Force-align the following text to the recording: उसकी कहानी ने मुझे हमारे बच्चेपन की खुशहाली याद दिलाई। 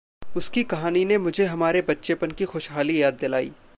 उसकी 0.37 0.63
कहानी 0.63 1.03
ने 1.05 1.17
मुझे 1.17 1.45
हमारे 1.45 1.81
बच्चेपन 1.81 2.31
की 2.31 2.45
खुशहाली 2.45 3.01
याद 3.01 3.13
दिलाई। 3.13 3.51